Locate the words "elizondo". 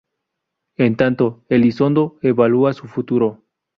1.47-2.17